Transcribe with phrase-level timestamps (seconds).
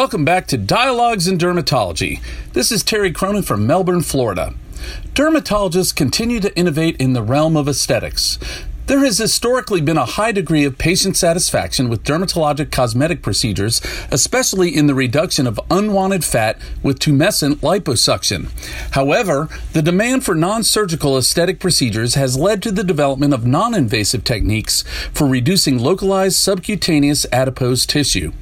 [0.00, 2.22] Welcome back to Dialogues in Dermatology.
[2.54, 4.54] This is Terry Cronin from Melbourne, Florida.
[5.12, 8.38] Dermatologists continue to innovate in the realm of aesthetics.
[8.86, 14.74] There has historically been a high degree of patient satisfaction with dermatologic cosmetic procedures, especially
[14.74, 18.48] in the reduction of unwanted fat with tumescent liposuction.
[18.92, 23.74] However, the demand for non surgical aesthetic procedures has led to the development of non
[23.74, 24.82] invasive techniques
[25.12, 28.32] for reducing localized subcutaneous adipose tissue.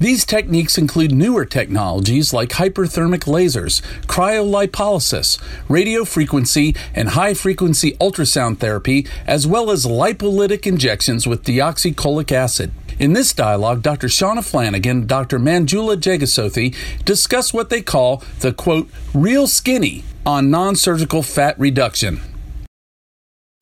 [0.00, 9.06] These techniques include newer technologies like hyperthermic lasers, cryolipolysis, radiofrequency, and high frequency ultrasound therapy,
[9.26, 12.72] as well as lipolytic injections with deoxycholic acid.
[12.98, 14.08] In this dialogue, Dr.
[14.08, 15.38] Shawna Flanagan and Dr.
[15.38, 22.20] Manjula Jegasothy discuss what they call the quote, real skinny on non surgical fat reduction.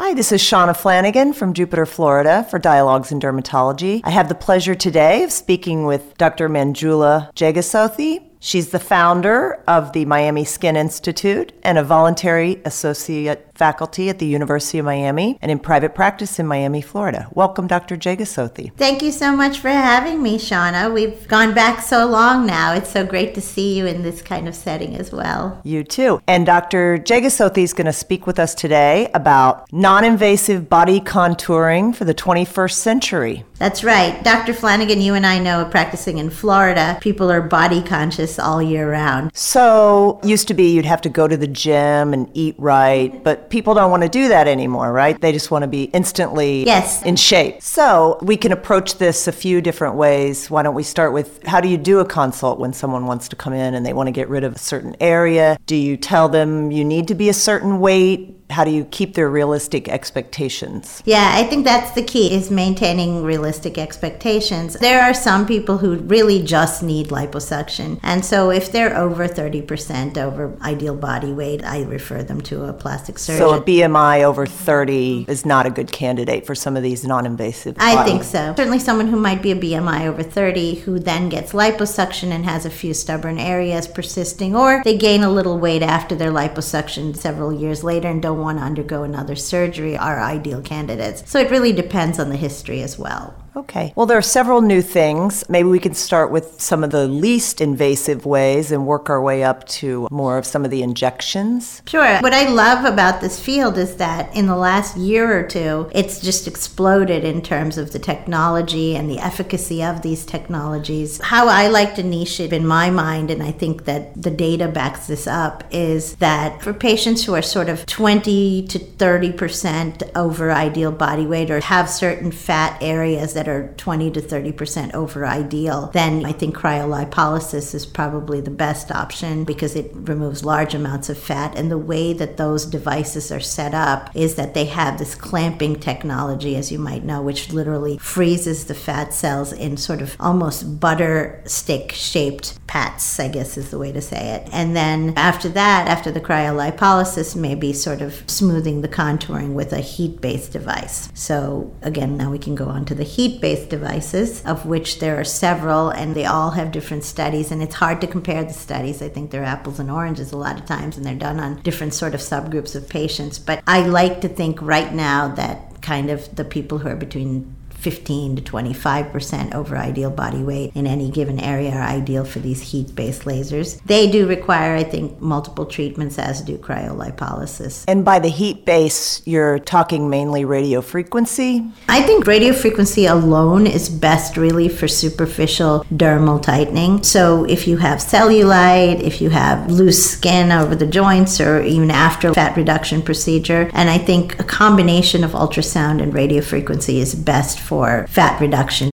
[0.00, 4.00] Hi, this is Shawna Flanagan from Jupiter, Florida for Dialogues in Dermatology.
[4.04, 6.48] I have the pleasure today of speaking with Dr.
[6.48, 8.22] Manjula Jegasothy.
[8.38, 14.26] She's the founder of the Miami Skin Institute and a voluntary associate faculty at the
[14.26, 17.28] University of Miami and in private practice in Miami, Florida.
[17.32, 17.96] Welcome, Dr.
[17.96, 18.72] Jegasothy.
[18.76, 20.94] Thank you so much for having me, Shawna.
[20.94, 22.72] We've gone back so long now.
[22.72, 25.60] It's so great to see you in this kind of setting as well.
[25.64, 26.22] You too.
[26.28, 26.98] And Dr.
[26.98, 32.14] Jegasothy is going to speak with us today about non invasive body contouring for the
[32.14, 33.44] 21st century.
[33.58, 34.22] That's right.
[34.22, 34.54] Dr.
[34.54, 39.32] Flanagan, you and I know practicing in Florida, people are body conscious all year round.
[39.34, 43.47] So, used to be you'd have to go to the gym and eat right, but
[43.50, 45.20] people don't want to do that anymore, right?
[45.20, 47.02] They just want to be instantly yes.
[47.02, 47.62] in shape.
[47.62, 50.50] So, we can approach this a few different ways.
[50.50, 53.36] Why don't we start with how do you do a consult when someone wants to
[53.36, 55.58] come in and they want to get rid of a certain area?
[55.66, 58.37] Do you tell them you need to be a certain weight?
[58.50, 61.02] How do you keep their realistic expectations?
[61.04, 64.74] Yeah, I think that's the key is maintaining realistic expectations.
[64.74, 68.00] There are some people who really just need liposuction.
[68.02, 72.72] And so if they're over 30% over ideal body weight, I refer them to a
[72.72, 73.38] plastic surgeon.
[73.38, 77.76] So a BMI over 30 is not a good candidate for some of these non-invasive
[77.78, 78.10] I body.
[78.10, 78.54] think so.
[78.56, 82.64] Certainly someone who might be a BMI over 30 who then gets liposuction and has
[82.64, 87.52] a few stubborn areas persisting or they gain a little weight after their liposuction several
[87.52, 91.28] years later and don't want to undergo another surgery are ideal candidates.
[91.30, 93.34] So it really depends on the history as well.
[93.58, 93.92] Okay.
[93.96, 95.42] Well, there are several new things.
[95.48, 99.42] Maybe we can start with some of the least invasive ways and work our way
[99.42, 101.82] up to more of some of the injections.
[101.86, 102.18] Sure.
[102.20, 106.20] What I love about this field is that in the last year or two, it's
[106.20, 111.20] just exploded in terms of the technology and the efficacy of these technologies.
[111.20, 114.68] How I like to niche it in my mind, and I think that the data
[114.68, 120.52] backs this up, is that for patients who are sort of 20 to 30% over
[120.52, 125.90] ideal body weight or have certain fat areas that are 20 to 30% over ideal,
[125.92, 131.18] then I think cryolipolysis is probably the best option because it removes large amounts of
[131.18, 131.58] fat.
[131.58, 135.80] And the way that those devices are set up is that they have this clamping
[135.80, 140.80] technology, as you might know, which literally freezes the fat cells in sort of almost
[140.80, 144.48] butter stick shaped pats, I guess is the way to say it.
[144.52, 149.80] And then after that, after the cryolipolysis, maybe sort of smoothing the contouring with a
[149.80, 151.10] heat based device.
[151.14, 155.18] So again, now we can go on to the heat based devices, of which there
[155.18, 157.50] are several, and they all have different studies.
[157.50, 159.02] And it's hard to compare the studies.
[159.02, 161.94] I think they're apples and oranges a lot of times, and they're done on different
[161.94, 163.38] sort of subgroups of patients.
[163.38, 167.54] But I like to think right now that kind of the people who are between
[167.78, 172.60] 15 to 25% over ideal body weight in any given area are ideal for these
[172.60, 173.80] heat based lasers.
[173.84, 177.84] They do require, I think, multiple treatments, as do cryolipolysis.
[177.86, 181.64] And by the heat base, you're talking mainly radio frequency?
[181.88, 187.02] I think radio frequency alone is best really for superficial dermal tightening.
[187.04, 191.90] So if you have cellulite, if you have loose skin over the joints, or even
[191.90, 197.14] after fat reduction procedure, and I think a combination of ultrasound and radio frequency is
[197.14, 198.90] best for fat reduction.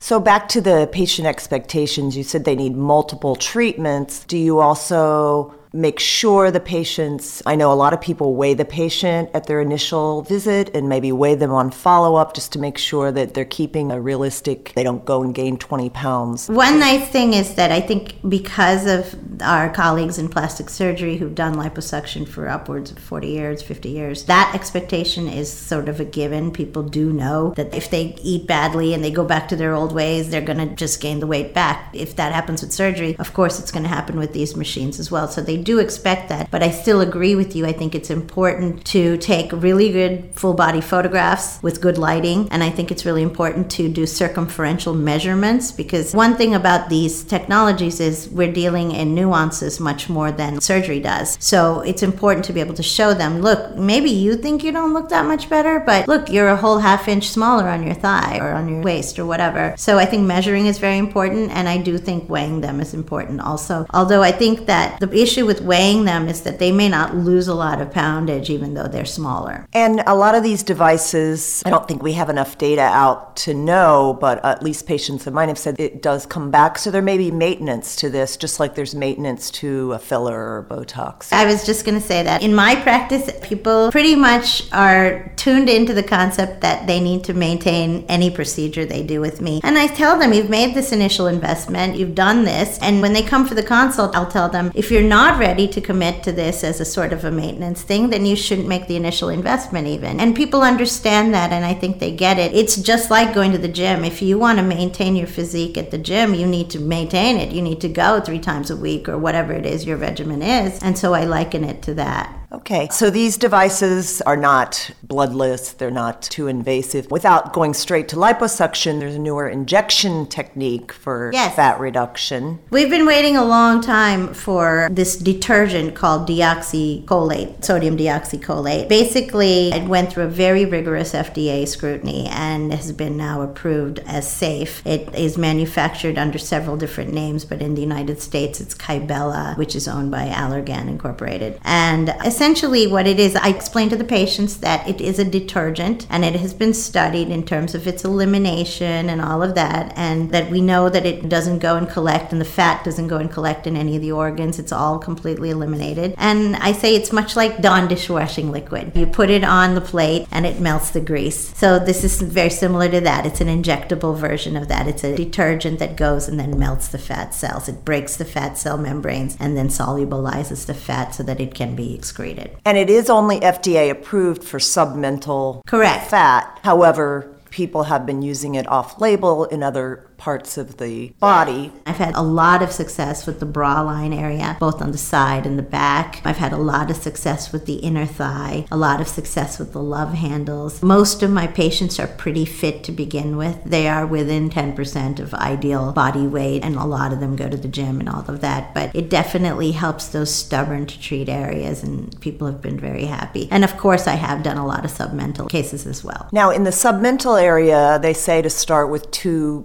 [0.00, 4.24] So, back to the patient expectations, you said they need multiple treatments.
[4.24, 8.64] Do you also make sure the patients, I know a lot of people weigh the
[8.64, 12.78] patient at their initial visit and maybe weigh them on follow up just to make
[12.78, 16.48] sure that they're keeping a realistic, they don't go and gain 20 pounds.
[16.48, 21.34] One nice thing is that I think because of our colleagues in plastic surgery who've
[21.34, 26.04] done liposuction for upwards of 40 years, 50 years, that expectation is sort of a
[26.04, 26.52] given.
[26.52, 29.92] People do know that if they eat badly and they go back to their old
[29.92, 31.90] ways, they're going to just gain the weight back.
[31.92, 35.10] If that happens with surgery, of course, it's going to happen with these machines as
[35.10, 35.26] well.
[35.26, 36.50] So they do expect that.
[36.50, 37.66] But I still agree with you.
[37.66, 42.48] I think it's important to take really good full body photographs with good lighting.
[42.50, 47.24] And I think it's really important to do circumferential measurements because one thing about these
[47.24, 51.36] technologies is we're dealing in nuances much more than surgery does.
[51.40, 54.92] So it's important to be able to show them look, maybe you think you don't
[54.92, 58.38] look that much better, but look, you're a whole half inch smaller on your thigh
[58.38, 59.74] or on your waist or whatever.
[59.76, 61.50] So I think measuring is very important.
[61.50, 63.86] And I do think weighing them is important also.
[63.94, 67.48] Although I think that the issue with weighing them is that they may not lose
[67.48, 69.66] a lot of poundage even though they're smaller.
[69.72, 73.54] And a lot of these devices, I don't think we have enough data out to
[73.54, 76.78] know, but at least patients of mine have said it does come back.
[76.78, 80.66] So there may be maintenance to this, just like there's maintenance to a filler or
[80.68, 81.32] Botox.
[81.32, 85.68] I was just going to say that in my practice, people pretty much are tuned
[85.68, 89.60] into the concept that they need to maintain any procedure they do with me.
[89.62, 92.78] And I tell them, you've made this initial investment, you've done this.
[92.80, 95.80] And when they come for the consult, I'll tell them, if you're not ready to
[95.80, 98.96] commit to this as a sort of a maintenance thing, then you shouldn't make the
[98.96, 100.18] initial investment even.
[100.18, 102.54] And people understand that, and I think they get it.
[102.54, 104.04] It's just like going to the gym.
[104.04, 107.52] If you want to maintain your physique at the gym, you need to maintain it.
[107.52, 110.82] You need to go three times a week or whatever it is your regimen is.
[110.82, 112.34] And so I liken it to that.
[112.50, 117.08] Okay, so these devices are not bloodless, they're not too invasive.
[117.08, 121.54] Without going straight to liposuction, there's a newer injection technique for Yes.
[121.54, 122.58] fat reduction.
[122.70, 128.88] We've been waiting a long time for this detergent called deoxycholate, sodium deoxycholate.
[128.88, 134.28] Basically, it went through a very rigorous FDA scrutiny and has been now approved as
[134.28, 134.82] safe.
[134.84, 139.76] It is manufactured under several different names, but in the United States, it's Kybella, which
[139.76, 141.60] is owned by Allergan Incorporated.
[141.62, 146.06] And essentially, what it is, I explained to the patients that it is a detergent
[146.10, 150.30] and it has been studied in terms of its elimination and all of that, and
[150.30, 153.30] that we know that it doesn't go and collect and the fat doesn't go and
[153.30, 154.58] collect in any of the organs.
[154.58, 156.14] It's all completely eliminated.
[156.18, 158.92] And I say it's much like Dawn dishwashing liquid.
[158.94, 161.56] You put it on the plate and it melts the grease.
[161.56, 163.26] So this is very similar to that.
[163.26, 164.86] It's an injectable version of that.
[164.86, 167.68] It's a detergent that goes and then melts the fat cells.
[167.68, 171.74] It breaks the fat cell membranes and then solubilizes the fat so that it can
[171.74, 172.56] be excreted.
[172.64, 176.10] And it is only FDA approved for submental Correct.
[176.10, 176.58] fat.
[176.62, 181.72] However, people have been using it off label in other parts of the body.
[181.86, 185.46] I've had a lot of success with the bra line area, both on the side
[185.46, 186.20] and the back.
[186.24, 189.72] I've had a lot of success with the inner thigh, a lot of success with
[189.72, 190.82] the love handles.
[190.82, 193.62] Most of my patients are pretty fit to begin with.
[193.64, 197.56] They are within 10% of ideal body weight, and a lot of them go to
[197.56, 198.74] the gym and all of that.
[198.74, 203.48] But it definitely helps those stubborn to treat areas, and people have been very happy.
[203.50, 206.28] And of course, I have done a lot of submental cases as well.
[206.32, 209.64] Now, in the submental area, they say to start with two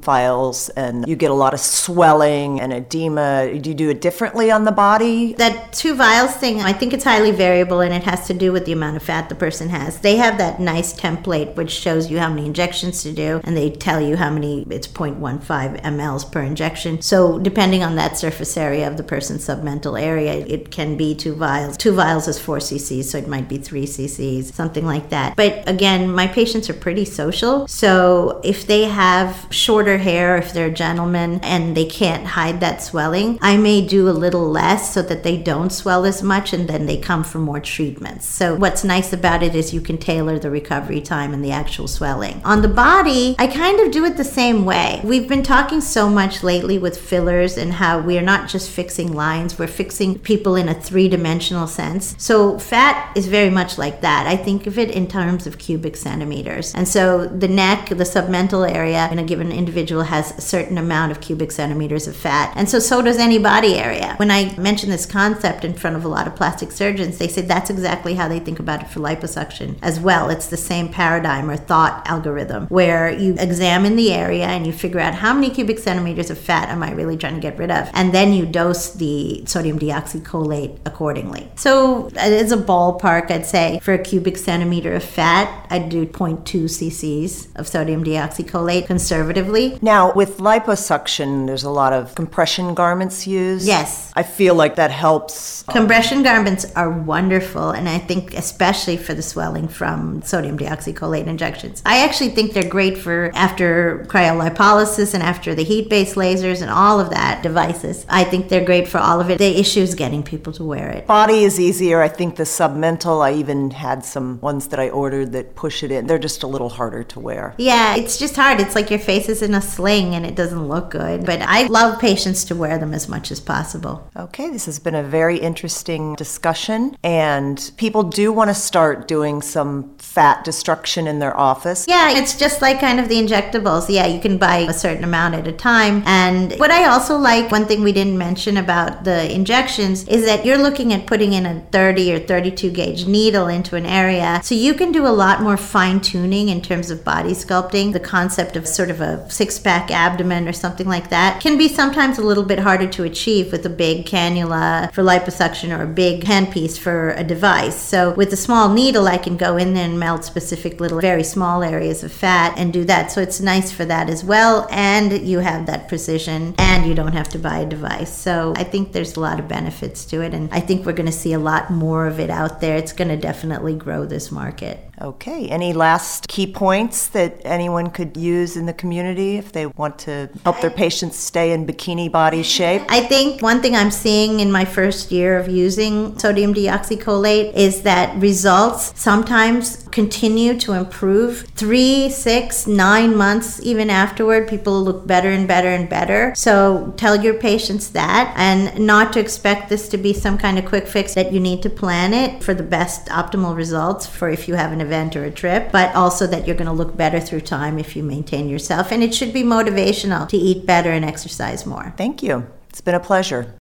[0.75, 3.59] and you get a lot of swelling and edema.
[3.59, 5.33] Do you do it differently on the body?
[5.33, 8.65] That two vials thing, I think it's highly variable and it has to do with
[8.65, 9.99] the amount of fat the person has.
[9.99, 13.69] They have that nice template which shows you how many injections to do and they
[13.69, 17.01] tell you how many, it's 0.15 mLs per injection.
[17.01, 21.35] So, depending on that surface area of the person's submental area, it can be two
[21.35, 21.77] vials.
[21.77, 25.35] Two vials is 4 cc's, so it might be 3 cc's, something like that.
[25.35, 27.67] But again, my patients are pretty social.
[27.67, 32.81] So, if they have shorter hair, if they're a gentleman and they can't hide that
[32.81, 36.67] swelling, I may do a little less so that they don't swell as much and
[36.67, 38.27] then they come for more treatments.
[38.27, 41.87] So, what's nice about it is you can tailor the recovery time and the actual
[41.87, 42.41] swelling.
[42.43, 45.01] On the body, I kind of do it the same way.
[45.03, 49.13] We've been talking so much lately with fillers and how we are not just fixing
[49.13, 52.15] lines, we're fixing people in a three dimensional sense.
[52.17, 54.27] So, fat is very much like that.
[54.27, 56.75] I think of it in terms of cubic centimeters.
[56.75, 61.11] And so, the neck, the submental area in a given individual has a certain amount
[61.11, 62.53] of cubic centimeters of fat.
[62.55, 64.15] And so, so does any body area.
[64.17, 67.41] When I mention this concept in front of a lot of plastic surgeons, they say
[67.41, 70.29] that's exactly how they think about it for liposuction as well.
[70.29, 74.99] It's the same paradigm or thought algorithm where you examine the area and you figure
[74.99, 77.89] out how many cubic centimeters of fat am I really trying to get rid of.
[77.93, 81.49] And then you dose the sodium deoxycholate accordingly.
[81.55, 86.65] So, as a ballpark, I'd say for a cubic centimeter of fat, I'd do 0.2
[86.65, 89.77] cc's of sodium deoxycholate conservatively.
[89.81, 93.67] Now, Now, with liposuction, there's a lot of compression garments used.
[93.67, 94.11] Yes.
[94.15, 95.67] I feel like that helps.
[95.67, 101.27] Um, compression garments are wonderful, and I think especially for the swelling from sodium deoxycholate
[101.27, 101.81] injections.
[101.85, 106.71] I actually think they're great for after cryolipolysis and after the heat based lasers and
[106.71, 108.05] all of that devices.
[108.09, 109.37] I think they're great for all of it.
[109.37, 111.07] The issue is getting people to wear it.
[111.07, 112.01] Body is easier.
[112.01, 115.91] I think the submental, I even had some ones that I ordered that push it
[115.91, 116.07] in.
[116.07, 117.53] They're just a little harder to wear.
[117.57, 118.59] Yeah, it's just hard.
[118.59, 121.25] It's like your face is in a sling and it doesn't look good.
[121.25, 124.09] But I love patients to wear them as much as possible.
[124.15, 129.41] Okay, this has been a very interesting discussion, and people do want to start doing
[129.41, 131.85] some fat destruction in their office.
[131.87, 133.89] Yeah, it's just like kind of the injectables.
[133.89, 136.03] Yeah, you can buy a certain amount at a time.
[136.05, 140.45] And what I also like, one thing we didn't mention about the injections, is that
[140.45, 144.41] you're looking at putting in a 30 or 32 gauge needle into an area.
[144.43, 147.93] So you can do a lot more fine tuning in terms of body sculpting.
[147.93, 151.67] The concept of sort of a six pack abdomen or something like that can be
[151.67, 155.87] sometimes a little bit harder to achieve with a big cannula for liposuction or a
[155.87, 157.79] big handpiece for a device.
[157.81, 161.23] So with a small needle, I can go in there and melt specific little, very
[161.23, 163.11] small areas of fat and do that.
[163.11, 164.67] So it's nice for that as well.
[164.69, 168.15] And you have that precision and you don't have to buy a device.
[168.15, 170.33] So I think there's a lot of benefits to it.
[170.33, 172.77] And I think we're going to see a lot more of it out there.
[172.77, 174.88] It's going to definitely grow this market.
[175.01, 179.97] Okay, any last key points that anyone could use in the community if they want
[179.99, 182.81] to help their patients stay in bikini body shape?
[182.89, 187.83] I think one thing I'm seeing in my first year of using sodium deoxycholate is
[187.83, 191.47] that results sometimes continue to improve.
[191.55, 196.33] Three, six, nine months, even afterward, people look better and better and better.
[196.35, 200.65] So tell your patients that and not to expect this to be some kind of
[200.65, 204.47] quick fix that you need to plan it for the best optimal results for if
[204.47, 207.19] you have an event or a trip, but also that you're going to look better
[207.19, 208.91] through time if you maintain yourself.
[208.91, 211.93] And it should be motivational to eat better and exercise more.
[211.95, 212.47] Thank you.
[212.69, 213.53] It's been a pleasure.